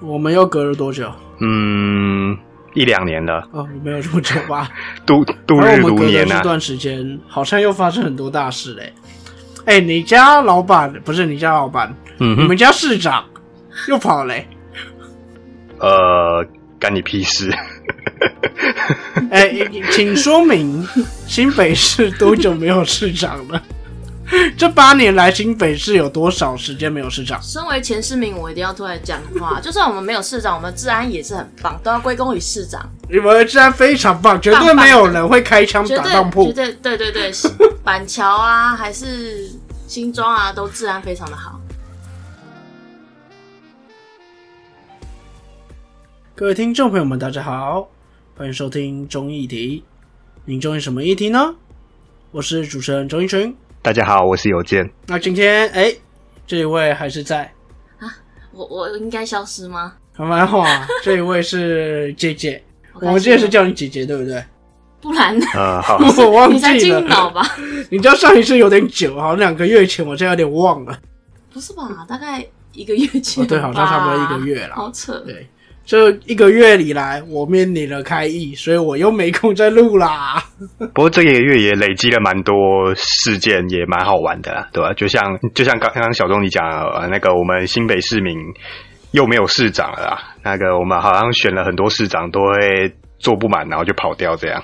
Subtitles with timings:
[0.00, 1.10] 我们又隔了多久？
[1.40, 2.36] 嗯，
[2.74, 4.68] 一两年了，哦，没有这么久吧？
[5.04, 6.36] 度度日如年啊。
[6.36, 8.92] 这段时间，好像又发生很多大事嘞。
[9.64, 13.24] 哎、你家老板不是你家老板，嗯，你们家市长
[13.88, 14.46] 又跑嘞、
[15.78, 16.44] 呃，
[16.78, 17.52] 干你屁事？
[19.30, 19.52] 哎、
[19.90, 20.86] 请说明
[21.26, 23.62] 新北市多久没有市长了？
[24.58, 27.40] 这八年来，新北市有多少时间没有市长？
[27.42, 29.58] 身为前市民，我一定要出来讲话。
[29.58, 32.86] 就算我们没有市长，我们治安也是很棒，都要归功于市长。
[33.08, 36.52] 你们的治安非常棒，绝对没有人会开枪打当铺。
[36.52, 37.32] 对对对对，
[37.82, 39.50] 板桥啊，还是
[39.86, 41.58] 新庄啊，都治安非常的好。
[46.34, 47.88] 各位听众朋友们，大家好，
[48.36, 49.84] 欢迎收听中议题。
[50.44, 51.54] 您中意什么议题呢？
[52.30, 53.56] 我是主持人钟一群。
[53.80, 54.88] 大家好，我是有健。
[55.06, 55.94] 那今天哎、
[56.46, 57.44] 这一位还是在
[57.98, 58.10] 啊，
[58.52, 59.94] 我我应该消失吗？
[60.12, 60.86] 还蛮好啊。
[61.02, 62.62] 这一位是姐姐，
[62.94, 64.44] 我开心我记得是叫你姐姐，对不对？
[65.00, 65.46] 不然呢？
[65.54, 67.42] 啊，好， 我忘你才记了，金脑吧？
[67.90, 70.98] 你知道上一次有点久，好像两个月前，我现在有点忘了。
[71.52, 72.04] 不是吧？
[72.08, 75.14] 大概一个月前、哦对好像差不多一个月了好扯。
[75.20, 75.48] 对，
[75.88, 80.44] 这一个月以来，我面临了开议，所以我又没空再录啦。
[80.92, 82.54] 不过这个月也累积了蛮多
[82.94, 84.92] 事件，也蛮好玩的啦，对吧？
[84.92, 85.22] 就像
[85.54, 88.36] 就像刚刚刚小钟你讲的，呃那个我们新北市民
[89.12, 94.62] 又没有市长了啦，那个我们好像选了很多市长都会做不满，然后就跑掉这样。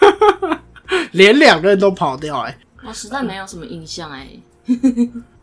[1.12, 2.54] 连两个人都跑掉哎、
[2.86, 4.28] 我实在没有什么印象哎、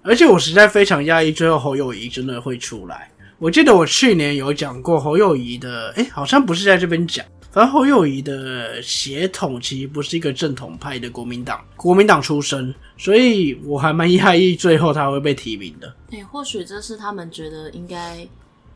[0.03, 3.09] 而且我实在非常讶异，最后侯友谊真的会出来。
[3.43, 7.25] 我记得我去年有讲过侯友谊的，哎、好像不是在这边讲。
[7.51, 15.93] 反正侯友谊的血统其实不是一个正统派的国民党，国民党出身，所以我还蛮讶异最后他会被提名的。
[16.11, 18.25] 哎、或许这是他们觉得应该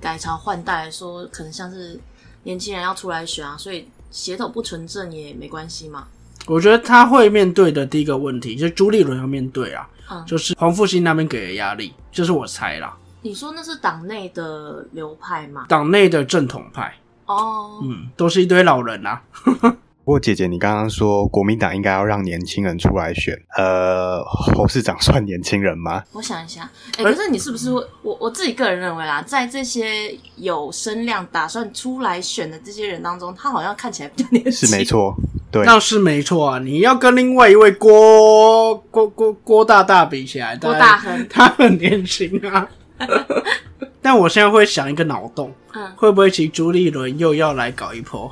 [0.01, 1.97] 改朝换代，说可能像是
[2.43, 6.05] 年轻人要出来选啊，所以血统不纯正也没关系嘛。
[6.45, 12.93] 我觉得他会面对的第一个问题，就是朱立伦要面对啊，嗯就是黄复兴那边给的压力，这是我猜啦。
[13.21, 15.65] 你说那是党内的流派吗？
[15.67, 16.93] 党内的正统派，
[17.25, 19.21] 哦，嗯，都是一堆老人啊。
[20.05, 26.01] 不过姐姐，你刚刚说国民党应该要让年轻人出来选，呃，侯市长算年轻人吗？
[26.13, 27.85] 我想一下，哎、可是你是不是会？
[28.03, 34.51] 我我自己个人认为啦，在这些有声量打算出来选的这些人当中，他好像看起来比较年轻。
[34.53, 34.85] 是没。
[34.85, 35.13] 错，
[35.51, 42.65] 对，那是没错啊，你要跟另外一位郭郭郭郭大大比起来，郭大亨 他很年轻啊。
[44.01, 48.31] 但我现在会想一个脑洞，嗯，会不会其实朱立伦又要来搞一波？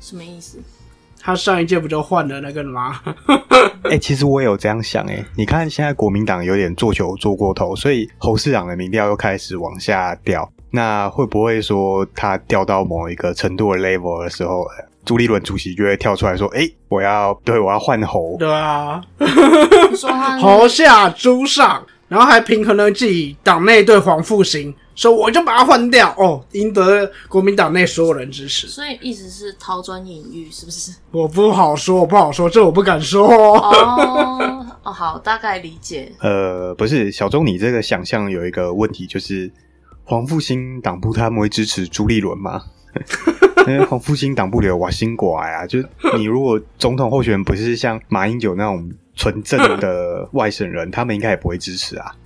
[0.00, 0.58] 什么意思？
[1.20, 3.00] 他上一届不就换了那个吗？
[3.90, 10.50] 哎、其实我也有这样想哎、你看现在国民党有点做球做过头，所以侯市长的民调又开始往下掉。
[10.70, 18.36] 那会不会说他掉到某一个程度的 level 的时候，呃朱立伦主席就会跳出来说：“哎、我要对我要换侯。
[18.38, 19.02] 对啊，
[19.96, 28.66] 说他 侯下朱上，然后还平衡了自己党内对黄复兴，说我就把他换掉哦，赢得国民党内所有人支持。
[28.66, 30.92] 所以意思是抛砖引玉，是不是？
[31.10, 33.58] 我不好说，我不好说，这我不敢说哦。
[33.60, 36.10] 哦 哦，好，大概理解。
[36.20, 39.50] 呃，不是小钟，你这个想象有一个问题，就是
[40.04, 42.62] 黄复兴党部他们会支持朱立伦吗？
[43.66, 45.78] 因为黄复兴党部里有瓦辛寡呀，就
[46.16, 52.06] 你如果总统候选人不是像马英九那种纯正的外省人，他们应该也不会支持啊。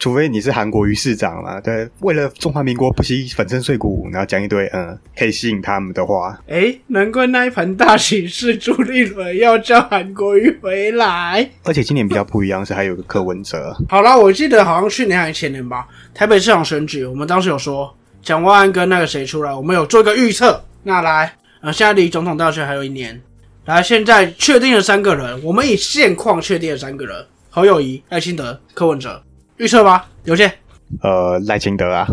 [0.00, 11.48] 除非你是韩国瑜市长嘛，对，为了中华民国不惜粉身碎骨，然后讲一堆嗯可以吸引他们的话，哎，难怪那一盘大喜事朱立伦要叫韩国瑜回来。
[11.62, 20.60] 而且今年比较不一样是还有个柯文哲，好啦，我记得好像去年还是前年吧，台北市长选举，我们当时有说蒋万安跟那个谁出来，我们有做一个预测。
[20.82, 23.22] 那来，呃，现在离总统大选还有一年，
[23.64, 29.22] 来，现在确定了三个人，我们以现况确定了三个人：侯友谊、赖清德、柯文哲。
[29.56, 30.52] 预测吧，有健，
[31.00, 32.04] 呃赖清德啊，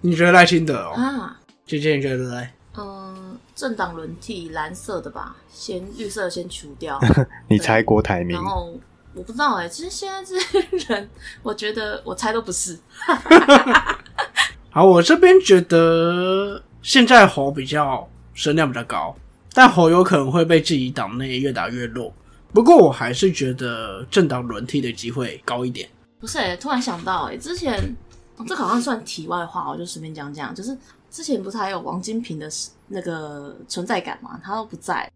[0.00, 0.94] 你觉得赖清德哦？
[0.96, 2.48] 啊，姐姐，你觉得嘞？
[2.76, 6.98] 嗯，政党轮替，蓝色的吧，先绿色先除掉，
[7.48, 8.44] 你猜郭台铭然？
[8.44, 8.76] 后
[9.14, 11.08] 我不知道哎、其实现在这些人，
[11.44, 12.76] 我觉得我猜都不是。
[14.70, 19.14] 好，我这边觉得现在侯比较声量比较高，
[19.56, 22.12] 但侯有可能会被自己党内越打越弱。
[22.52, 25.88] 不过我还是觉得政党轮替的机会高一点。
[26.20, 27.74] 不是哎、突然想到哎、之前、
[28.36, 30.76] 哦这好像算题外话，我就随便讲讲，就是
[31.10, 32.46] 之前不是还有王金平的
[32.86, 35.10] 那个存在感嘛，他都不在。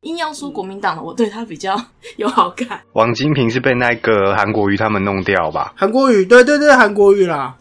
[0.00, 1.78] 硬要说国民党的，我对他比较
[2.16, 2.80] 有好感。
[2.94, 5.74] 王金平是被那个韩国瑜他们弄掉吧？
[5.76, 7.54] 韩国瑜，对对对，韩国瑜啦。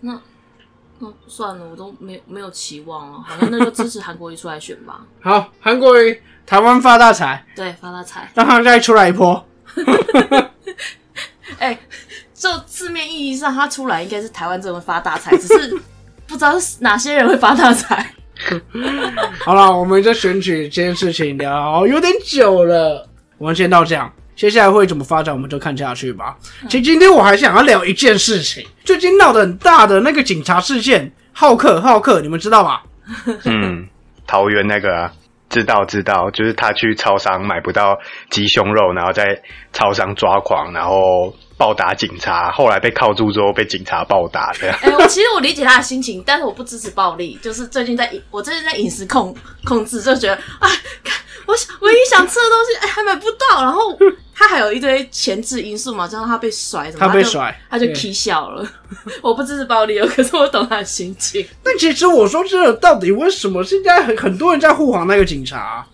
[0.00, 0.18] 那
[0.98, 5.00] 那算了，我都没没有期望了，好像那就支持韩国瑜出来选吧。
[5.20, 8.30] 好，韩国瑜台湾发大财，对，发大财。
[8.34, 9.46] 让他再出来一波。
[11.58, 11.78] 哎、
[12.34, 15.70] 就字面意义上，他出来应该是台湾真的会发大财，只是
[16.26, 18.14] 不知道是哪些人会发大财。
[19.44, 23.08] 好了，我们这选举这件事情聊有点久了，
[23.38, 24.12] 我们先到这样。
[24.36, 26.36] 接下来会怎么发展，我们就看下去吧。
[26.68, 32.82] 其实今天我还想要聊一件事情，最近闹得很大的那个警察事件，浩克，浩克，你们知道吧？
[33.44, 33.88] 嗯，
[34.26, 35.12] 桃园那个啊，
[35.48, 37.96] 知道知道，就是他去超商买不到
[38.28, 39.40] 鸡胸肉，然后在
[39.72, 44.70] 超商抓狂，然后暴打警察，后来被铐住之后被警察暴打的。
[44.82, 47.38] 哎、我其实我理解他的心情，但是我不支持暴力。
[47.40, 49.34] 就是最近在饮，我最近在饮食控
[49.64, 50.68] 控制，就觉得啊，
[51.02, 51.16] 看
[51.46, 53.96] 我想唯一想吃的东西，哎、还买不到，然后
[54.46, 58.64] 他还有一堆前置因素嘛，加上他被甩什么，他被甩他就踢笑了。
[59.20, 61.44] 我不支持暴力哦，可是我懂他的心情。
[61.64, 65.84] 但其实我说真的，到底为什么现在很很多人在护航那个警察？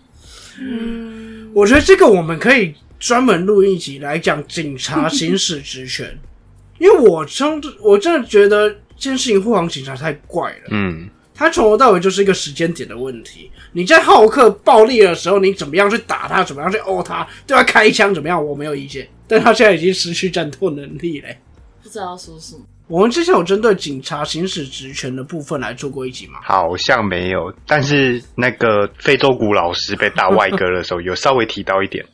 [0.61, 6.19] 嗯，我觉得这个我们可以专门录一集来讲警察行使职权，
[6.79, 10.69] 因为我真我真的觉得这件事情护航警察太怪了。
[10.71, 13.51] 嗯，他从头到尾就是一个时间点的问题。
[13.73, 19.09] 你在浩克暴力的时候，你怎么样去打他，怎么样去殴他，对他开枪怎么样，我没有意见。
[19.27, 21.39] 但他现在已经失去战斗能力嘞。
[21.83, 22.61] 不知道说什么。
[22.89, 26.41] 我们之前有针对警察行使职权的部分来做过一集吗？
[26.43, 32.05] 好像没有，但是那个非洲鼓老师被大外哥的时候，有稍微提到一点，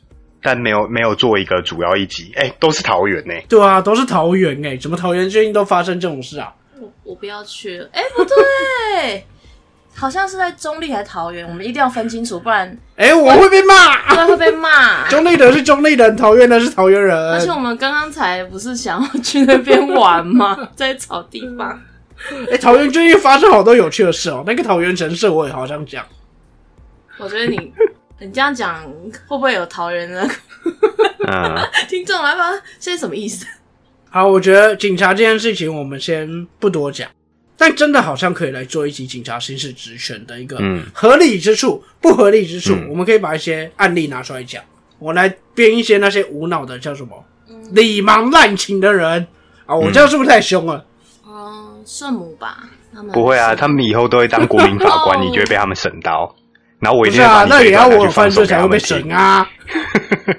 [0.41, 2.31] 但没有没有做一个主要一集。
[2.35, 6.53] 哎、都是桃园呢、对啊，都是桃园哎、怎么桃园最近都发生这种事啊？
[6.79, 7.89] 我我不要去了。
[7.91, 9.25] 哎、不对，
[9.99, 14.09] 好像是在中立还是桃园，我们一定要分清楚，不然哎、我会被骂。
[14.09, 15.07] 不然会被骂。
[15.11, 17.49] 中立的是中立人，桃园的是桃园人而且。
[17.51, 20.57] 我们刚刚才不是想要去那边玩吗？
[20.75, 21.81] 在草地方。
[22.51, 24.43] 哎、桃园最近发生好多有趣的事哦。
[24.45, 26.05] 那个桃园城市我也好想讲。
[27.17, 27.73] 我觉得你
[28.19, 28.81] 你这样讲
[29.27, 30.25] 会不会有桃园的
[31.27, 31.55] 嗯，
[31.89, 32.49] 听众来吧？
[32.79, 33.45] 现在什么意思？
[34.09, 37.07] 好，我觉得警察这件事情我们先不多讲，
[37.59, 44.63] 但真的好像可以来做一集警察刑事职权的一个嗯合理之处、不合理之处，嗯我们可以把一些案例拿出来讲。
[44.97, 47.23] 我来编一些那些无脑的叫什么
[47.71, 49.27] 礼盲滥情的人
[49.65, 50.85] 啊，我这样是不是太凶了？
[51.27, 56.33] 嗯，圣母吧，他们不会啊，他们以后都会当国民法官，哦 你就会被他们审到。
[56.79, 59.09] 然后我一不是啊，定会把你那也要我有犯罪才会被审。
[59.11, 59.45] 啊。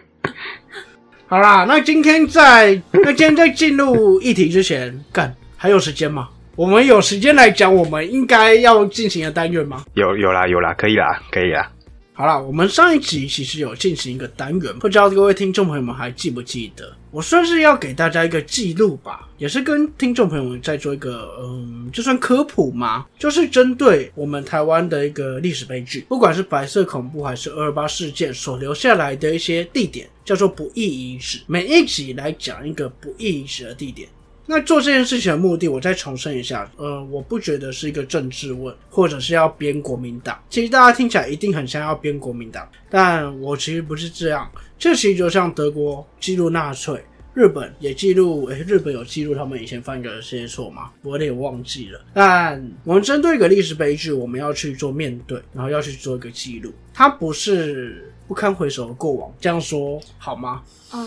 [1.29, 6.31] 好啦，那今天在那今天在进入议题之前，干还有时间吗？
[6.61, 9.83] 我们有时间来讲我们应该要进行的单元吗？
[9.95, 11.73] 有有啦有啦，可以啦可以啦。
[12.13, 16.95] 好啦，我们上一集其实有进行一个单元，不知道各位听众朋友们还记不记得？
[17.11, 31.41] 我算是要给大家一个记录吧，也是跟听众朋友们在做一个嗯，就算科普嘛，就是针对我们台湾的一个历史悲剧，不管是白色恐怖还是二二八事件所留下来的一些地点，叫做不义遗址。
[31.47, 34.07] 每一集来讲一个不义遗址的地点。
[34.53, 40.37] 那做这件事情的目的，我再重申一下，呃，我不觉得是一个政治问，或者是要编国民党。
[40.51, 44.51] 其实大家听起来一定很像要编国民党，但我其实不是这样。
[44.77, 47.01] 这其实就像德国记录纳粹，
[47.33, 50.91] 日本也记录，诶、日本有记录他们以前犯过的这些错吗？
[51.03, 52.01] 我有点忘记了。
[52.13, 60.61] 但我们针对一个历史悲剧，我们要去做面对，然后要去做一个记录，它不是不堪回首的过往，这样说好吗？
[60.93, 61.07] 嗯，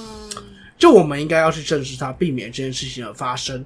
[0.83, 3.63] 就我们应该要去正视它，避免这件事情的发生。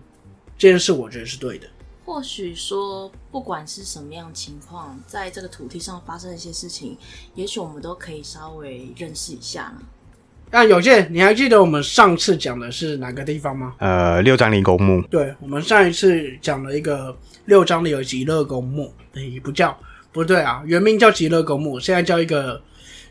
[0.56, 1.66] 这件事我觉得是对的。
[2.06, 6.96] 或许说，不管是什么样情况，在这个土地上发生的一些事情，
[7.34, 9.82] 也许我们都可以稍微认识一下呢。
[10.52, 13.74] 那有健，你还记得我们上次讲的是哪个地方吗？
[13.80, 19.76] 呃，六张犁公墓，对，我们上一次讲了一个六张里有极乐公墓，诶、不叫
[20.12, 22.62] 不对啊，原名叫极乐公墓，现在叫一个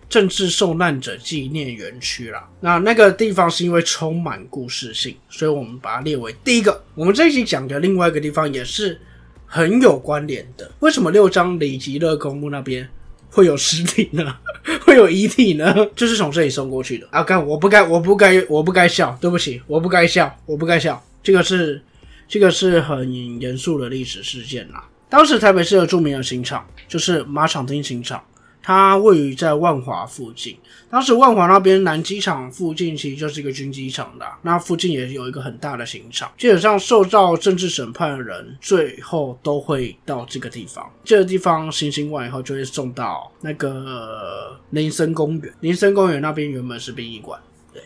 [0.08, 2.48] 政治受难者纪念园区啦。
[2.60, 6.82] 那那个地方是因为充满故事性，所以我们把它列为第一个。
[6.94, 9.00] 我们这一集讲的另外一个地方也是
[9.46, 10.70] 很有关联的。
[10.80, 12.88] 为什么六张里极乐公墓那边
[13.30, 14.36] 会有尸体呢？
[14.84, 15.75] 会有遗体呢？
[15.94, 17.22] 就是从这里送过去的啊！
[17.22, 21.02] 干，我不该，我不该，我不该笑，对不起，我不该笑，我不该笑。
[21.22, 21.82] 这个是
[22.28, 24.84] 这个是很严肃的历史事件啦。
[25.08, 28.22] 当时台北市有著名的刑场，就是马场町刑场，
[28.66, 30.58] 它位于在万华附近。
[30.90, 36.28] 当时万华那边南机场附近其实就是一个军机场的、那附近也有一个很大的刑场。
[36.37, 40.85] 基本上受到政治审判的人，最后都会到这个地方。
[41.04, 45.54] 这个地方行刑完以后，就会送到那个林森公园。
[45.61, 47.40] 林森公园那边原本是殡仪馆，
[47.73, 47.80] 对。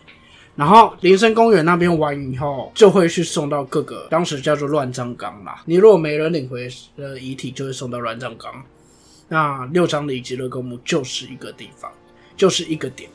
[0.57, 5.63] 然后林森公园那边完以后，就会去送到各个当时叫做乱葬岗啦。
[5.67, 8.65] 你如果没人领回的遗体，就会送到乱葬岗。
[9.33, 11.91] 那六张里极乐公墓就是一个地方，
[12.37, 13.09] 就是一个点。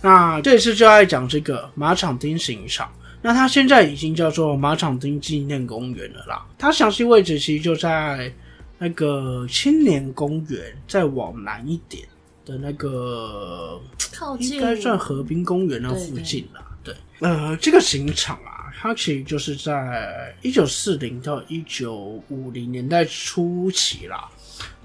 [0.00, 2.88] 那这次就爱讲这个马场町刑场。
[3.20, 6.46] 那它现在已经叫做马场町纪念公园了啦。
[6.56, 8.32] 它详细位置其实就在
[8.78, 12.06] 那个青年公园再往南一点
[12.46, 13.80] 的那个，
[14.14, 16.64] 靠近应该算河滨公园那附近啦。
[16.84, 24.30] 对，呃，这个刑场啊，它其实就是在一九四零到一九五零年代初期啦。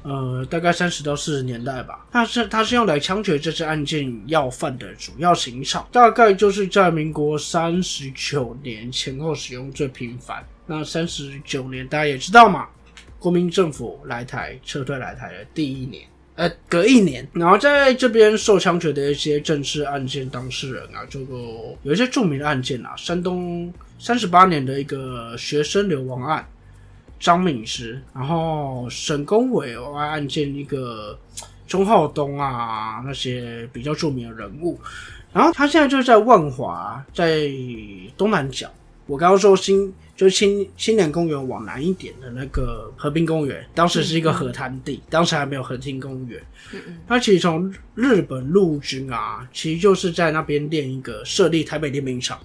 [0.03, 2.05] 呃，大概三十到四十年代吧。
[2.11, 10.45] 它是它是用来枪决这次案件要犯的主要刑场，大概就是在民国三十九年前后使用最频繁。
[10.65, 12.67] 那三十九年大家也知道嘛，
[13.17, 16.03] 国民政府来台撤退来台的第一年，
[16.35, 21.35] 呃，隔一年，然后在这边受枪决的一些政治案件当事人啊，这个
[21.83, 26.45] 有一些著名的案件啊，山东三十八年的一个学生流亡案。
[27.19, 31.17] 张敏师，然后沈公委外案件一个
[31.67, 34.79] 钟浩东啊，那些比较著名的人物，
[35.31, 37.49] 然后他现在就在万华，在
[38.17, 38.69] 东南角。
[39.05, 46.41] 我刚刚说新就是青青年公园往南一点的那个河滨公园，当时是一个河滩地，当时还没有河滨公园。
[47.07, 52.39] 他其实从日本陆军啊，其实就是在那边练一个设立台北练兵场。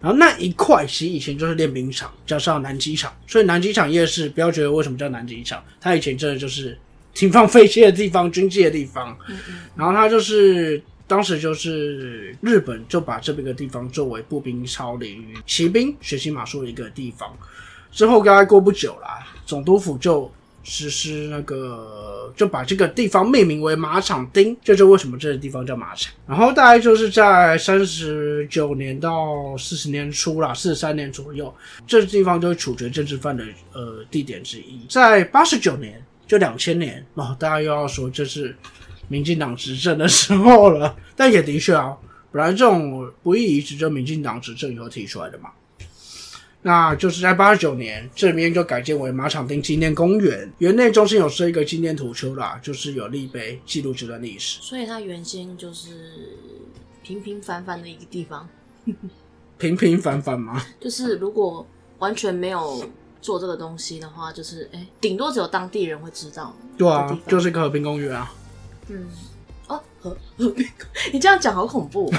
[0.00, 6.78] 然后那一块其实以前就是练兵场，加上南机场，所以南机场夜市不要觉得为什么叫南机场，它以前真的就是
[7.14, 9.16] 停放废弃的地方、军机的地方。
[9.28, 17.34] 嗯嗯，然后它就是当时就是日本就把这边的地方作为步兵操练与骑兵学习马术的一个地方。
[17.90, 20.30] 之后大概过不久啦，总督府就
[20.68, 26.12] 实施那个，就把这个地方命名为马场町，这就为什么这个地方叫马场。
[26.26, 31.54] 然后大概就是在三十九年到四十年初啦，四十三年左右，
[31.86, 34.80] 这地方就是处决政治犯的呃地点之一。
[34.88, 38.52] 在八十九年，就两千年哦，大家又要说这是
[39.06, 41.96] 民进党执政的时候了，但也的确啊，
[42.32, 45.50] 本来这种不义遗址就民进党执政以后提出来的嘛。
[46.66, 54.58] 那就是在八十九年，这边就改建为马场町纪念公园，园内中心有设一个纪念土丘啦，就是有立碑记录这段历史。
[54.60, 56.36] 所以它原先就是
[57.04, 58.48] 平平凡凡的一个地方，
[59.58, 60.60] 平平凡凡吗？
[60.80, 61.64] 就是如果
[62.00, 62.84] 完全没有
[63.20, 66.52] 做这个东西的话，就是哎，顶多只有当地人会知道。
[66.76, 68.34] 对啊就是一个和平公园啊。
[68.88, 69.06] 嗯，
[69.68, 70.66] 哦，和和平，
[71.14, 72.12] 你这样讲好恐怖、哦。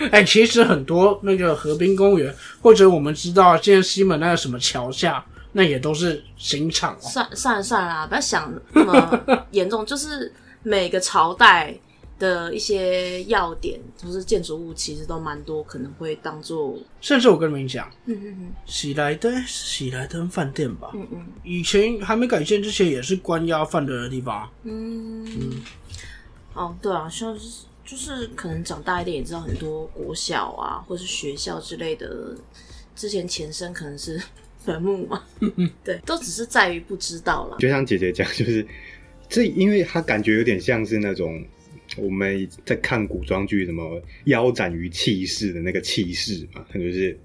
[0.10, 6.98] 哎、其实很多那个河滨公园，或者我们知道现在西门那个什么桥下，那也都是刑场哦。
[7.00, 9.84] 算算了算了啦，不要想那么 严重。
[9.84, 11.74] 就是每个朝代
[12.18, 24.50] 的一些要点，就是建筑物，其实都蛮多，可能会当做甚至我跟你们讲，嗯嗯喜来登喜来登饭店吧，嗯嗯以前还没改建之前也是关押犯人的地方啊。
[24.64, 25.62] 嗯嗯。
[26.52, 32.36] 哦，对啊，像是就是可能长大一点也知道很多国小啊，或是学校之类的，
[32.94, 34.22] 之前前身可能是
[34.64, 35.24] 坟墓嘛。
[35.82, 37.56] 对，都只是在于不知道了。
[37.58, 38.64] 就像姐姐讲，就是
[39.28, 41.44] 这，因为她感觉有点像是那种
[41.96, 47.18] 我们在看古装剧什么腰斩于气势的那个气势嘛，它就是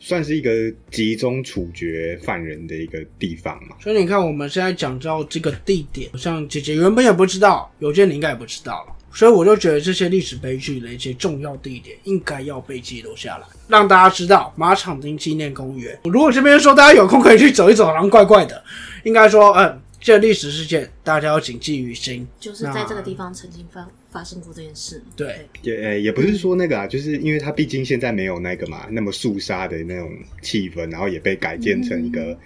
[0.00, 3.76] 算是一个集中处决犯人的一个地方嘛。
[3.78, 8.94] 所以你看，我们现在讲到这个地点，像姐姐原本也不知道，有件你应该也不知道了。
[9.12, 15.98] 所以我就觉得这些历史悲剧的一些重要地点应该要被记录下来，让大家知道马场町纪念公园。
[16.04, 18.62] 如果这边说大家有空可以去走一走，好像怪怪的，
[19.04, 22.26] 应该说，嗯，这个历史事件大家要谨记于心。
[22.38, 25.02] 就是在这个地方曾经发发生过这件事。
[25.16, 30.10] 对也呃也不是说那个啊，就是因为它毕竟现在没有那个嘛，那么肃杀的那种
[30.42, 32.38] 气氛，然后也被改建成一个、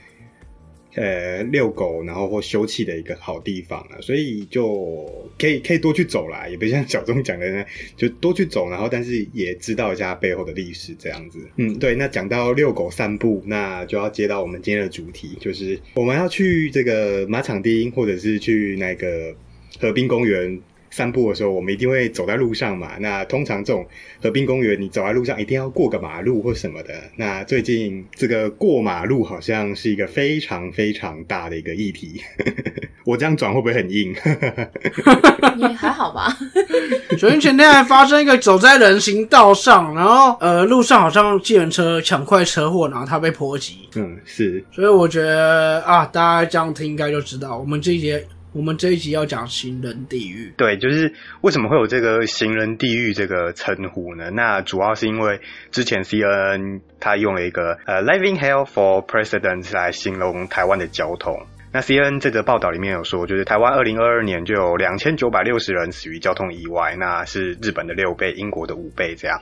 [0.95, 7.65] 呃遛狗然后或休憩的一个好地方啊，所以就可以可以多去走啦，也不像小钟讲的呢，
[7.97, 11.39] 就多去走，然后但是也知道一下背后的历史这样子。
[11.57, 11.95] 嗯，对。
[11.95, 19.35] 那讲到遛狗散步，那就要接到我们今天的主题，就是我们要去这个马场町或者是去那个
[19.81, 20.61] 河滨公园
[20.93, 22.93] 散步的时候，我们一定会走在路上嘛。
[23.01, 23.85] 那通常这种
[24.23, 26.95] 河滨公园，你走在路上一定要过个马路或什么的。
[27.17, 32.21] 那最近这个过马路好像是一个非常非常大的一个议题。
[33.05, 34.15] 我这样转会不会很硬？
[35.59, 36.37] 也还好吧。
[37.19, 43.89] 昨天前天还发生一个走在人行道上，然后呃路上好像计程车抢快车祸，然后他被波及。
[43.97, 50.53] 嗯，是所以我觉得啊，大家这样听应该就知道，我们这一节我们这一集要讲行人地狱。
[50.57, 54.31] 对，就是为什么会有这个“行人地狱”这个称呼呢？
[54.31, 55.41] 那主要是因为
[55.71, 61.47] 之前 CNN 他用了一个呃 “living hell for presidents” 来形容台湾的交通。
[61.73, 69.41] 那 C N 这个报道里面有说，就是台湾二零二二年就有两千九百六十人死于交通意外，那是日本的六倍，英国的五倍这样。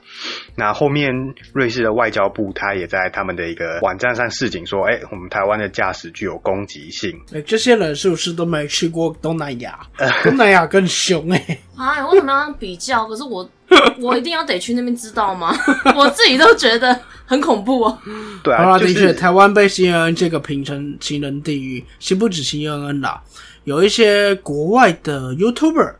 [0.55, 1.13] 那后面
[1.53, 7.11] 瑞士的外交部他也在他们的一个网站上示警说，哎，我们台湾的驾驶具有攻击性。
[7.35, 9.81] 哎，这些人是不是都没去过东南亚？
[10.23, 11.59] 东南亚更凶哎！
[11.77, 13.07] 哎，为什么要比较？
[13.07, 13.49] 可是我
[14.01, 15.55] 我一定要得去那边知道吗？
[15.97, 17.01] 我自己都觉得。
[17.31, 17.99] 很恐怖哦！
[18.43, 23.23] 对啊，的确，台湾被 CNN 这个评成情人地狱，其实不止 CNN 啦，
[23.63, 25.95] 有一些国外的 YouTuber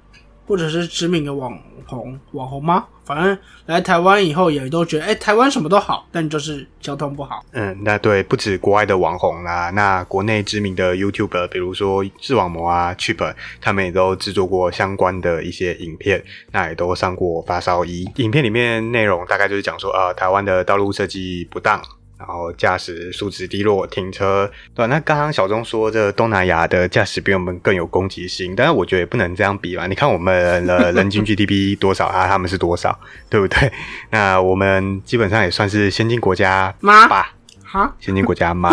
[0.49, 2.85] 或者是知名的网红，网红吗？
[3.11, 3.37] 反正
[3.67, 7.45] 来台湾以后也都觉得，哎，台湾什么都好，但就是交通不好。
[7.51, 18.09] 嗯，那对，不止国外的网红啦，那国内知名的 YouTuber，比如说视网膜啊、Chip，他们也都制作过相关的一些影片，那也都上过发烧衣。
[18.17, 21.83] 影片里面内容大概就是讲说，呃，台湾的道路设计不当。
[22.21, 29.87] 然后驾驶素质低落，停车对那刚刚小钟说，这东南亚的驾驶比我们更有攻击性，但是我觉得也不能这样比吧。
[29.87, 32.29] 你看我们的人均 GDP 多少啊？
[32.29, 33.01] 他们是多少，
[33.31, 33.73] 对不对？
[34.13, 37.09] 那我们基本上也算是先进国家吗？
[37.09, 37.35] 吧？
[37.65, 38.71] 哈，先进国家吗？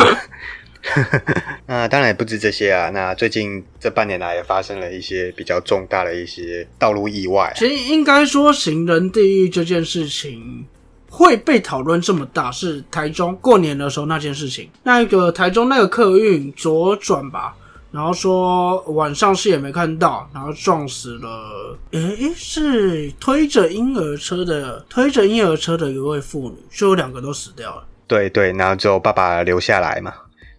[1.65, 2.89] 那当然也不止这些啊。
[2.89, 7.53] 那最近这半年来也发生了一些比较重大的一些道路意外。
[7.55, 10.65] 其实应该说，行人地狱这件事情。
[11.09, 14.69] 会被讨论这么大，是台中过年的时候那件事情。
[14.83, 17.55] 那个台中那个客运左转吧，
[17.91, 21.77] 然后说晚上视野没看到，然后撞死了。
[21.91, 27.83] 诶，是推着婴儿车的，推着婴儿车的一位妇女，就有两个都死掉了。
[28.05, 30.13] 对对，然后只有爸爸留下来嘛。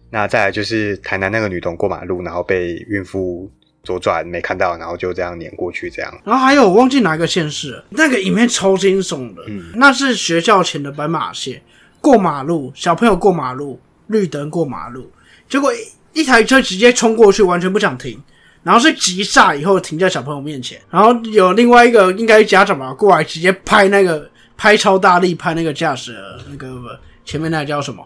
[0.09, 3.51] 那再来就是台南那个女童过马路，然后被孕妇。
[3.83, 6.21] 左转没看到，然后就这样碾过去，这样。
[6.25, 9.43] 然后还有我忘记哪个县市，那个影片超惊悚的。
[9.47, 11.61] 嗯，那是学校前的斑马线，
[12.01, 15.09] 过马路，小朋友过马路，绿灯过马路，
[15.47, 15.71] 结果
[16.13, 18.21] 一台车直接冲过去，完全不想停，
[18.63, 26.17] 然后是急刹以后停在小朋友面前，然后有另外一个应该家长吧过来直接拍那个拍超大力拍那个驾驶
[26.49, 28.05] 那个前面那个叫什么？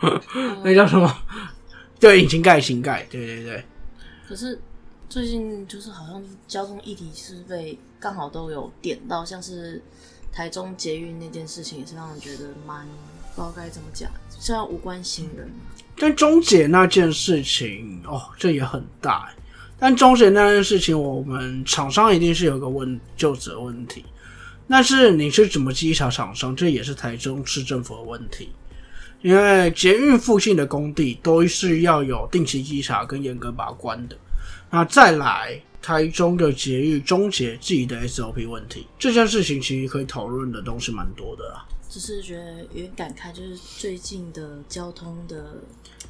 [0.62, 1.12] 那叫什么？
[1.98, 3.64] 对，引擎盖，引擎盖，对对对。
[4.28, 4.58] 可是。
[5.08, 9.82] 最近就是好像交通议题是被刚好都有点到，像是
[10.30, 12.86] 台中捷运那件事情，也是让人觉得蛮
[13.34, 15.50] 不知道该怎么讲，虽然无关行人。
[15.96, 19.32] 但中捷那件事情哦，这也很大。
[19.78, 24.04] 但中捷那件事情，我们厂商一定是有个问就责问题。
[24.68, 28.50] 但是你是怎么稽查厂商，这也是台中市政府的问题。
[29.22, 34.16] 因为捷运附近的工地都是要有定期稽查跟严格把关的。
[34.70, 41.66] 那再来台中的捷运终结自己的 SOP 问题，这件事情其实可以讨论的东西蛮多的啦。
[41.88, 45.54] 只是觉得有点感慨，就是最近的交通的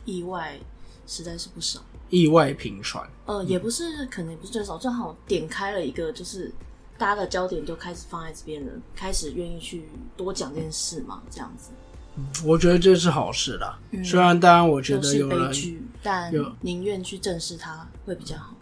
[0.04, 0.58] 意外
[1.06, 3.08] 实在是不少，意外频传。
[3.26, 6.52] 呃，也不是，可能也不是最少，正好点开了一个，就是
[6.98, 9.84] 大家的焦点就开始放在这边了，开始愿意去
[10.16, 11.70] 多讲这件事嘛，这样子。
[12.44, 13.78] 我觉得这是好事啦。
[14.04, 15.52] 虽然当然，我觉得有人，
[16.02, 18.56] 但宁愿去正视它会比较好。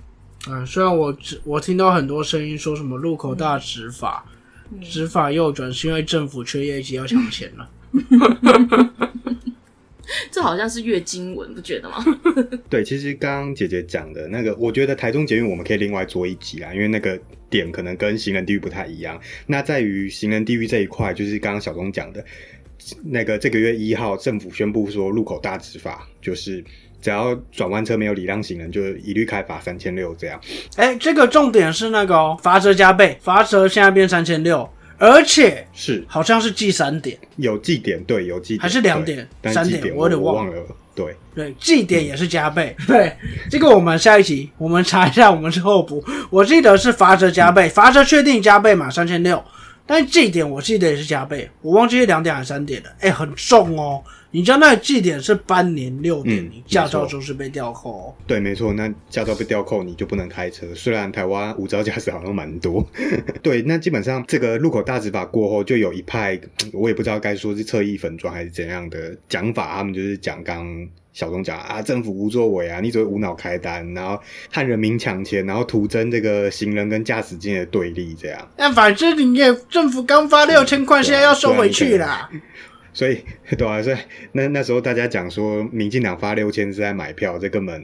[0.48, 4.24] 嗯，虽然我我听到很多声音说什么路口大执法，
[4.82, 7.68] 执法右转是因为政府缺业绩要抢钱了。
[10.30, 11.96] 这好像是月经文，不觉得吗？
[12.70, 17.18] 对，其实刚刚姐姐讲的那个，我觉得台中捷运我们可以另外做一集啦，因为那个
[17.50, 19.20] 点可能跟行人地狱不太一样。
[19.46, 22.24] 那在于行人地狱这一块，就是刚刚小钟讲的。
[23.02, 26.64] 那个这个月一号，政府宣布说路口大执法，就是
[27.00, 30.40] 只要转弯车没有礼让行人，就一律开罚三千六这样。
[30.76, 34.68] 哎，这个重点是那个哦，罚则加倍，罚则现在变三千六，
[34.98, 40.62] 而且是好像是记三点，有记点对，有记还是两点，三点我有点忘了。
[40.94, 42.74] 对对，记点也是加倍。
[42.86, 43.12] 对，
[43.50, 46.02] 这个我们下一集我们查一下，我们是后补。
[46.30, 49.44] 我记得是罚则加倍，罚则确定加倍嘛，三千六。
[49.86, 52.90] 但是这一点我记得也是加倍，我忘记是两点还是三点了。
[52.98, 54.02] 哎，很重哦！
[54.32, 58.14] 你知道那个记点是半年六点，你驾照就是被吊扣。
[58.26, 60.66] 对，没错，那驾照被吊扣，你就不能开车。
[60.74, 62.86] 虽然台湾无照驾驶好像蛮多。
[63.40, 66.38] 对，那基本上这个路口大执法过后，就有一派，
[66.72, 70.66] 我也不知道该说是侧翼粉装还是怎样的讲法，他们就是讲刚。
[71.16, 74.20] 小钟讲啊，政府无作为啊，你只会无脑开单，然后
[74.52, 78.48] 和人民抢钱，然后徒增这个行人跟驾驶间的对立，这样。
[78.58, 82.28] 那反正你也政府刚发六千块，现在要收回去了。
[82.92, 83.18] 所以
[83.56, 83.96] 对啊，所以
[84.32, 87.82] 那那时候大家讲说，民进党发六千是在买票，这根本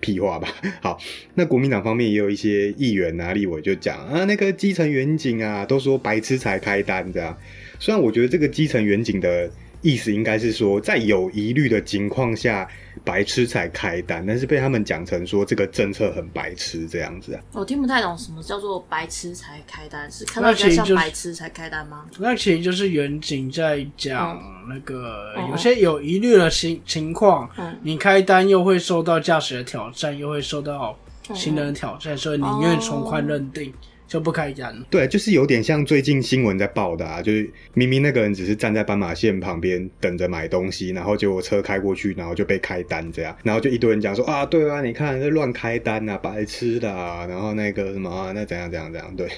[0.00, 0.46] 屁话吧。
[0.82, 0.98] 好，
[1.32, 7.34] 那国民党方面也有一些议员啊、立委就讲啊，那个基层远景啊，都说白痴才开单这样。
[7.78, 9.50] 虽然我觉得这个基层远景的
[9.86, 12.68] 意思应该是说，在有疑虑的情况下，
[13.04, 17.40] 白痴才开单，但是被他们讲成说这个政策很白痴这样子啊。
[17.52, 22.04] 我听不太懂什么叫做白痴才开单，是看到像白痴才开单吗？
[22.18, 27.78] 那其实就是远景在讲那个嗯有些有疑虑的情情况，嗯。
[27.82, 30.98] 你开单又会受到驾驶的挑战，又会受到
[31.32, 33.72] 行人的挑战，所以宁愿从宽认定
[34.06, 34.74] 就不开单。
[34.90, 49.28] 对，就是有点像最近新闻在报的啊，就是明明那个人只是站在斑马线旁边等着买东西，然后结果车开过去，然后就被开单这样，然后就一堆人讲说啊，对啊，你看这乱开单啊，白痴的啊，然后那个什么啊，那怎样怎样怎样，对。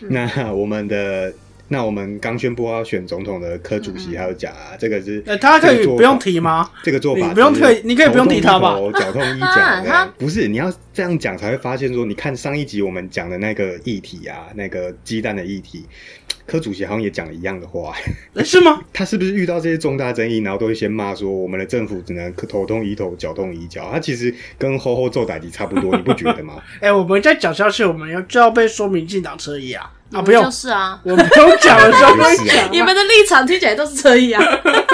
[0.08, 1.32] 那我们的
[1.72, 6.68] 那我们刚宣布要选总统的柯主席还有讲啊，这个是呃，他可以不用提吗？
[6.82, 15.86] 这个做法你不用可以你可以不用提他吧脚痛医脚不是你要这样讲才会发现说，你看上一集我们讲的那个议题啊，那个鸡蛋的议题，
[16.44, 17.94] 柯主席好像也讲了一样的话。
[18.34, 18.80] 呃是吗？
[18.92, 23.88] 他是不是遇到这些重大争议，然后都会先骂说我们的政府只能头痛医头，脚痛医脚？
[23.92, 26.60] 他其实跟吼吼揍歹敌差不多，你不觉得吗？
[26.82, 29.92] 哎、我们再讲下去，我们要就要被说民进党车衣啊！
[30.12, 32.68] 啊，不用就，是啊，我不用讲的时候会是啊讲啊。
[32.72, 34.42] 你们的立场听起来都是这样。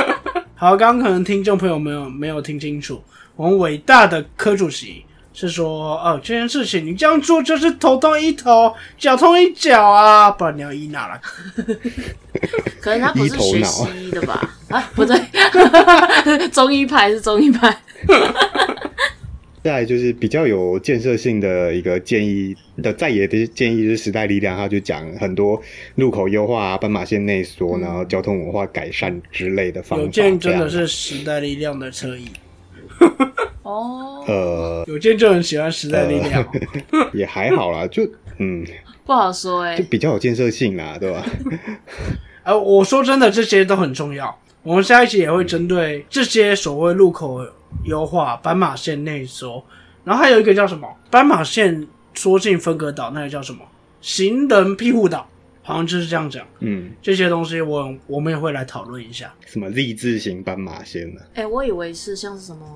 [0.55, 3.03] 好，刚刚可能听众朋友没有没有听清楚，
[3.35, 11.21] 我们伟大的柯主席是说，哦，这件事情你这样做就是头痛一头，脚痛一脚啊，不然你要医哪来？
[12.81, 14.49] 可能他不是学西医的吧？
[14.69, 15.19] 啊，不对，
[16.49, 17.77] 中医派是中医派。
[19.67, 25.61] 再来就是比较有建设性的一个建议的在野的建议，就是时代力量，他就讲很多
[25.97, 30.05] 路口优化啊、斑马线内缩，然后交通文化改善之类的方法。
[30.05, 32.27] 有建真的是时代力量的车衣，
[33.65, 36.47] 哦，呃，有件就很喜欢时代力量。
[37.13, 38.65] 也还好啦，就嗯，
[39.05, 41.27] 不好说哎、就比较有建设性啦，对吧？
[42.45, 44.33] 呃，我说真的，这些都很重要。
[44.63, 47.45] 我们下一期也会针对这些所谓路口
[47.85, 49.65] 优化、斑马线内缩，
[50.05, 53.61] 然后还有一个叫什么斑马线缩进分隔岛，那个叫什么
[54.01, 55.29] 行人庇护岛，
[55.63, 56.47] 好像就是这样讲。
[56.61, 59.33] 嗯，这些东西我我们也会来讨论一下。
[59.47, 61.21] 什么立字型斑马线呢？
[61.35, 62.67] 哎、我以为是像是什么，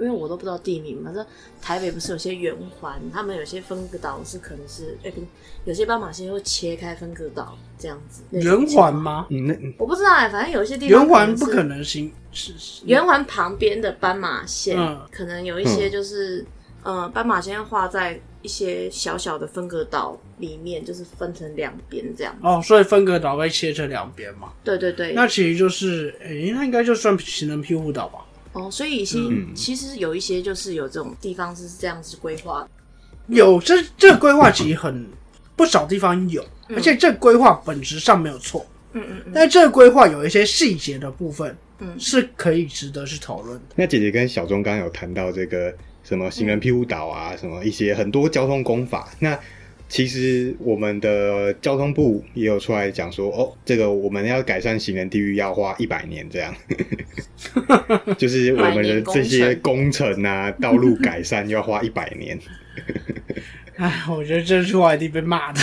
[0.00, 1.12] 因为我都不知道地名嘛。
[1.14, 1.24] 这
[1.60, 5.26] 台北不是有些圆环，他们有些分隔岛是可能是，哎、不是，
[5.64, 8.22] 有些斑马线会切开分隔岛这样子。
[8.30, 9.26] 圆环吗？
[9.30, 12.52] 嗯，那我不知道哎、反正有一些地方圆环不可能能行是
[12.84, 16.44] 圆环旁边的斑马线，嗯可能有一些就是，
[16.82, 22.34] 呃，斑马线画在一些小小的分隔岛里面，就是分成两边这样。
[22.42, 24.52] 哦，所以分隔岛被切成两边嘛。
[24.64, 28.20] 对对对，那其实就是，诶、那应该就算行人庇护岛吧？
[28.52, 32.68] 哦，所以其嗯其实有一些就是有这种地方是这样子规划的。
[33.28, 35.06] 有这这个规划其实很
[35.54, 43.64] 不少地方有，而且这规划本质上没有错，嗯嗯嗯，但这规划有一些细节的部分，嗯是可以值得去讨论的。
[43.76, 49.08] 那姐姐跟小钟刚刚有谈到这个什么行人庇护岛啊，什么一些很多交通工法。
[49.20, 49.38] 那
[49.90, 56.54] 其实我们的交通部也有出来讲说，哦，这个我们要改善行人地域要花一百年这样，
[58.16, 62.38] 就是我们的这些工程啊，道路改善要花一百年。
[63.76, 65.60] 哎，我觉得这出来一定被骂的。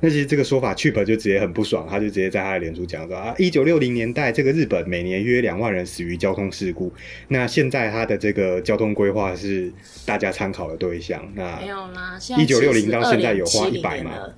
[0.00, 6.90] 那其实这个说法，Chip 就直接很不爽，他就直接在他的脸书讲说啊，一九六零年代这个日本每年约两万人死于交通事故，
[7.28, 9.70] 那现在他的这个交通规划是
[10.06, 11.22] 大家参考的对象。
[11.34, 14.36] 那没有啦，现在1960到现在有花100 100吗了，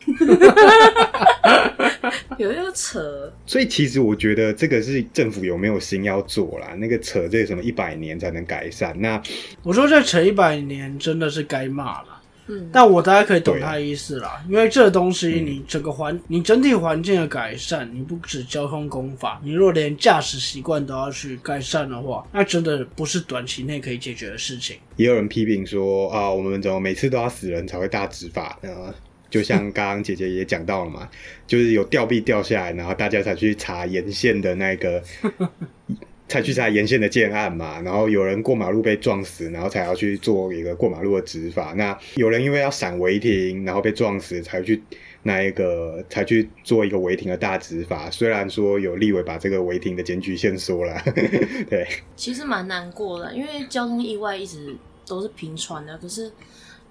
[2.39, 9.23] 有又扯，所以其实我觉得这个是政府有没有心要做啦，那个扯这什么一百年才能改善，那
[9.63, 12.22] 我说这扯一百年真的是该骂了。
[12.49, 24.77] 嗯，但我大概可以懂他的意思啦，因为这东西你整个环、你整体环境的改善，你不止交通工法，你若连驾驶习惯都要去改善的话，那真的不是短期内可以解决的事情。
[24.97, 28.59] 也有人批评说啊，我们怎么每次都要死人才会大执法？
[28.61, 28.93] 呢，
[29.31, 31.09] 就像刚刚姐姐也讲到了嘛，
[31.47, 35.03] 就是有吊臂掉下来，然后大家才去查沿线的那个，
[36.29, 37.81] 才去查沿线的建案嘛。
[37.81, 41.73] 然后有人过马路被撞死，然后才要去做一个过马路的执法。
[41.77, 44.83] 那有人因为要闪违停，然后被撞死，才去。
[45.25, 51.01] 那一个才去做一个违停的大执法，虽然说有立委把这个违停的检举线缩了，
[51.71, 54.75] 对，其实蛮难过的，因为交通意外一直
[55.07, 56.29] 都是频传的，可是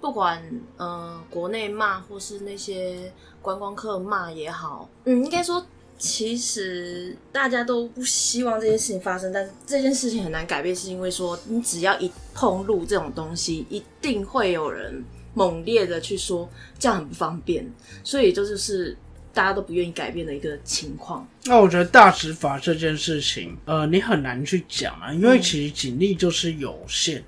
[0.00, 0.42] 不管
[0.78, 5.62] 呃国内骂或是那些观光客骂也好，嗯，应该说
[6.02, 17.64] 其实大家都不希望这件事情发生，但是这件事情很难改变，是因为说你只要一碰路这种东西，一定会有人猛烈的去说这样很不方便，
[18.02, 18.96] 所以这就是
[19.32, 21.24] 大家都不愿意改变的一个情况。
[21.44, 27.22] 那我觉得大执法这件事情，呃，你很难去讲啊，因为其实警力就是有限，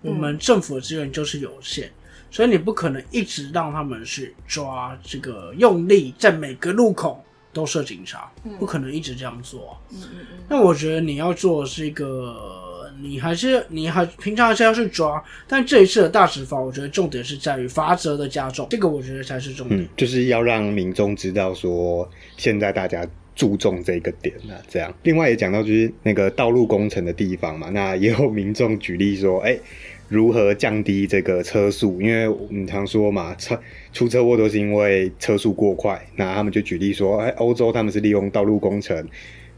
[0.00, 1.90] 我们政府的资源就是有限，
[2.30, 7.22] 所以你不可能一直让他们去抓这个用力在每个路口
[7.54, 19.80] 都是警察，不可能一直这样做啊、嗯嗯嗯，那我觉得你要做的是一个，你还是你还平常还是要去抓，但这一次的大执法，我觉得重点是在于罚则的加重，这个我觉得才是重点。
[19.80, 24.92] 嗯，就是要让民众知道说，现在大家注重这个点啊，这样。
[25.02, 29.58] 另外也讲到就是那个道路工程的地方嘛，那也有民众举例说，哎、
[30.08, 32.00] 如何降低这个车速？
[32.00, 33.58] 因为我们常说嘛，车
[33.92, 36.00] 出车祸都是因为车速过快。
[36.16, 39.06] 那他们就举例说，哎、欧洲他们是利用道路工程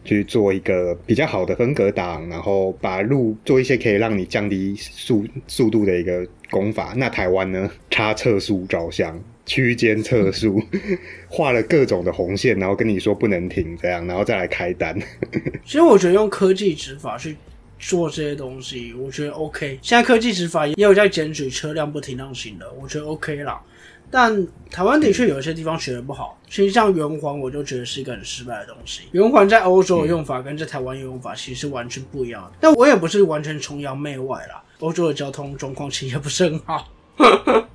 [0.05, 6.95] 去做一个比较好的分隔档，然后把路做一些可以让你降低速速度的一个功法。
[6.97, 9.23] 那台湾呢，差测速照相。
[9.49, 10.61] 区间测速，
[11.31, 14.99] 画了各种的红线，然后跟你说不能停，这样，然后再来开单。
[15.65, 17.37] 其实我觉得用科技执法去
[17.79, 19.79] 做这些东西，我觉得 OK。
[19.83, 23.61] 现在科技执法也有在检举车辆不停让行的，我觉得 OK 啦。
[24.09, 29.03] 但台湾的确有一些地方学的不好，其实像圆环，我就觉得是一个很失败的东西。
[29.11, 32.53] 圆环在欧洲的用法跟在台湾用法其实是完全不一样的。
[32.61, 36.89] 但我也不是完全崇洋媚外啦，欧洲的交通状况其实也不是很好。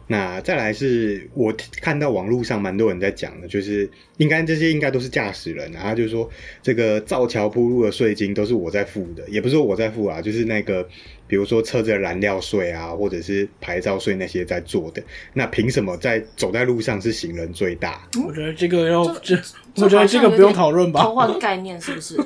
[0.07, 6.29] 那再来是我看到网络上蛮多人在讲的，就是应该这些应该都是驾驶人啊，他就说
[6.61, 10.85] 这个造桥铺路的税金都是我在付的，也不是说我在付啊，就是那个
[11.27, 15.01] 比如说车子的燃料税啊，或者是牌照税那些在做的，
[15.31, 18.05] 那凭什么在走在路上是行人最大？
[18.27, 19.37] 我觉得这个要这，
[19.73, 21.15] 这我觉得这个不用讨论吧偷。
[21.15, 22.17] 换概念是不是？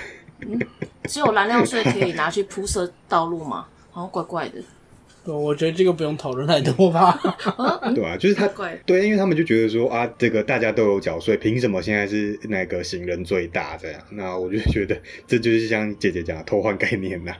[0.40, 0.58] 嗯，
[1.04, 3.66] 只有燃料税可以拿去铺设道路吗？
[3.90, 4.54] 好像怪怪的。
[5.26, 7.18] 我觉得这个不用讨论太多吧。
[7.82, 14.00] 嗯， 对啊，就是他怪对，因为他们就觉得说啊，这个大家都有缴税，凭什么现在是那个行人最大这样？
[14.10, 17.34] 那我就觉得这就是像姐姐讲的偷换概念呐、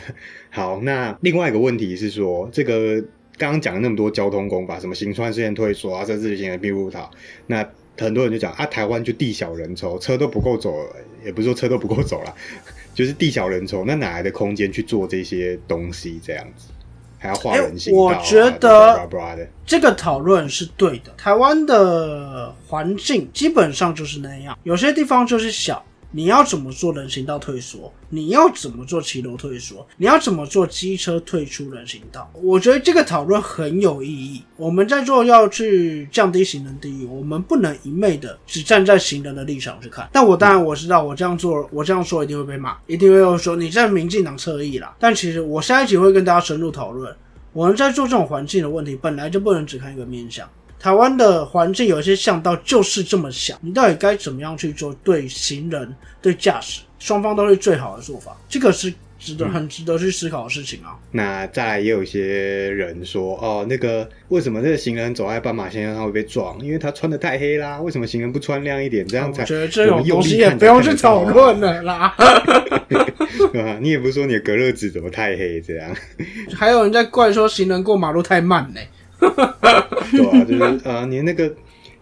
[0.50, 3.00] 好，那另外一个问题是说，这个
[3.38, 7.08] 刚刚讲了那么多交通工法，什么行穿线退缩啊，甚至行人庇护塔，
[7.46, 7.66] 那
[7.98, 10.74] 很多人就讲啊，台湾就地小人稠，车都不够走，
[11.24, 12.34] 也不是说车都不够走了，
[12.94, 16.68] 就是地小人稠，那哪来的空间去做这些东西这样子？
[17.20, 19.08] 还要画人行道、啊哎我觉得。
[19.64, 21.12] 这个讨论是对的。
[21.16, 25.84] 台湾的环境基本上就是那样，有些地方就是小。
[26.12, 27.92] 你要怎么做人行道退缩？
[28.08, 29.86] 你要怎么做骑楼退缩？
[29.96, 32.28] 你要怎么做机车退出人行道？
[32.42, 34.42] 我觉得这个讨论很有意义。
[34.56, 40.08] 我们在做要去降低行人地域，我们不能一昧的只站在行人的立场去看。
[40.12, 44.96] 但我当然我知道，我这样做，我这样说一定会被骂，一定会有说你在民进党侧翼啦。
[44.98, 47.14] 但其实我下一集会跟大家深入讨论。
[47.52, 50.48] 我们在做这种环境的问题，本来就不能只看一个面向。
[50.80, 58.34] 台湾的环境有一些巷道就是这么小，你到底该怎么样去做对行人、对驾驶双方都是最好的做法？
[58.48, 60.96] 这个是值得很值得去思考的事情啊。
[61.12, 62.24] 那再来也有一些
[62.70, 66.58] 人说，哦，那个为什么这个行人走在斑马线上他会被撞？
[66.64, 67.78] 因为他穿的太黑啦。
[67.82, 69.06] 为什么行人不穿亮一点？
[69.06, 72.16] 这样才我觉得这种东西也不用去讨论了啦。
[73.80, 75.94] 你也不是说你的隔热纸怎么太黑这样，
[76.54, 78.80] 还有人在怪说行人过马路太慢呢、
[79.20, 81.54] 对啊、就是呃，你那个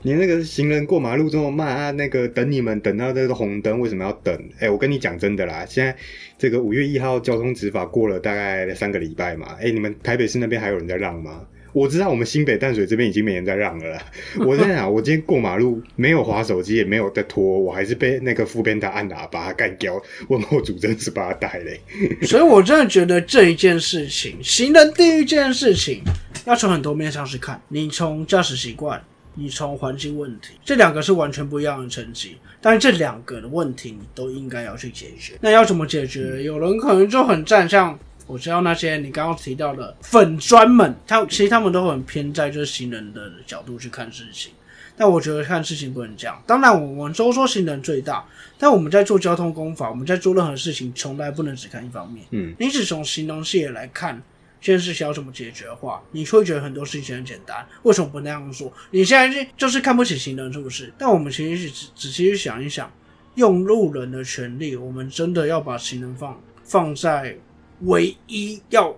[0.02, 4.38] 你那个行人过马路这么慢啊，那个等你们等到这个红灯为什么要等？
[4.60, 5.94] 哎、我跟你讲真的啦，现在
[6.38, 11.40] 这个五月一号交通执法过了大概三个礼拜嘛，哎、你们台北市那边还有人在让吗？
[11.72, 14.02] 我知道我们新北淡水这边已经没人在让了啦。
[14.46, 21.80] 我在想，我今天过马路没有滑手机，也没有在拖，我还是被那个副边他按喇叭干掉，问候主真是把他带嘞。
[22.26, 26.02] 所以我真的觉得这一件事情，行人地狱这件事情，
[26.44, 27.60] 要从很多面上去看。
[27.68, 29.02] 你从驾驶习惯，
[29.34, 32.36] 你从环境问题，这两个是完全不一样的层级。
[32.60, 35.34] 但是这两个的问题，你都应该要去解决。
[35.40, 36.42] 那要怎么解决？
[36.42, 37.96] 有人可能就很站，像
[38.28, 44.52] 我知道那些你刚刚提到的粉砖们，他其实他们都很偏在就是行人的角度去看事情。
[45.00, 46.42] 但我觉得看事情不能这样。
[46.44, 48.24] 当然，我们都说行人最大，
[48.58, 52.26] 但我们在做交通工法，我们在做任何事情，从来不能只看一方面。
[52.32, 54.20] 嗯，你只从形容视野来看
[54.60, 57.64] 这件事情要怎么解决的话，你会觉得很多事情很简单。
[57.84, 58.72] 为什么不那样做？
[58.90, 60.92] 你现在是就是看不起行人，是不是？
[60.98, 62.92] 但我们其实是仔仔细去想一想，
[63.36, 67.38] 用路人的权利，我们真的要把行人放放在
[67.80, 68.94] 唯一要，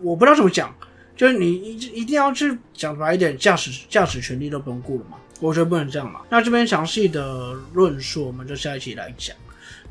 [0.00, 0.74] 我不知道怎么讲。
[1.16, 5.16] 就是你一一定要去讲白一点，驾驶驾驶权利都不用顾了嘛？
[5.40, 6.22] 我觉得不能这样嘛。
[6.28, 9.36] 那这边详细的论述，我们就下一期来讲。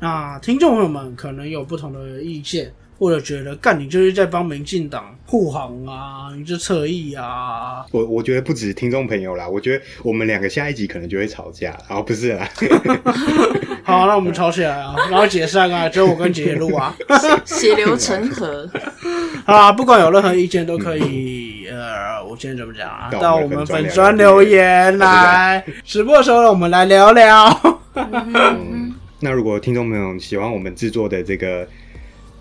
[0.00, 7.84] 那听众朋友们可能有不同的意见，或者觉得干你就是在帮民进党护航啊，你就侧翼啊。
[7.90, 12.48] 我我觉得不止听众朋友啦，我觉得我们两个下一集可能就会吵架，然后不是啦。
[13.84, 16.94] 好，那我们吵起来啊，然后解散啊， 只有我跟姐姐录啊。
[17.44, 18.68] 血流成河。
[19.44, 23.10] 啊，不管有任何意见都可以，呃，我今天怎么讲啊？
[23.10, 27.80] 到到我们粉专留留言来，直播的时候我们来聊聊。
[27.94, 31.66] 嗯那如果听众朋友喜欢我们制作的这个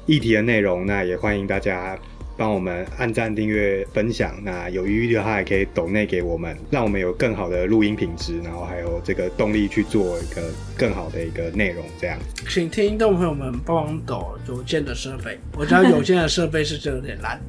[0.06, 1.98] 议题的内容，那也欢迎大家
[2.36, 4.36] 帮我们按赞、订阅、分享。
[4.44, 10.42] 那有余力的话，也可以抖内给我们，让我们有更好的录音品质，然后还有这个动力去做一个
[10.78, 11.86] 更好的一个内容。
[12.00, 12.18] 这样，
[12.50, 17.40] 请听众朋友们帮忙抖有线的设备，我知道有线的设备是真的有点烂。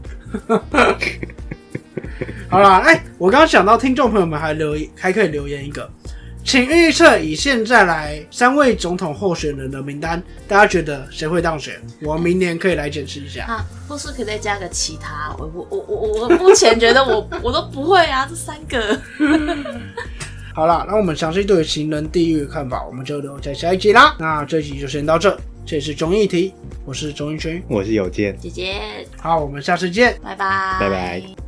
[2.48, 5.90] 好啦，哎、我刚刚想到听众朋友们还留还可以留言一个，
[6.44, 11.80] 请预测以现在来三位总统候选人的名单，大家觉得谁会当选？
[12.02, 13.46] 我明年可以来检视一下。
[13.46, 15.34] 啊，或是可以再加个其他。
[15.38, 19.00] 我我我我我目前觉得我 我都不会啊，这三个。
[20.54, 24.14] 好了，那我们详细对行人地狱的看法，我们就留在下一集啦。
[24.20, 26.52] 那这一集就先到这，这里是综艺题，
[26.84, 28.36] 我是钟一轩，我是有健。
[28.38, 28.74] 姐姐，
[29.18, 30.16] 好，我们下次见。
[30.22, 31.43] 拜拜，拜拜。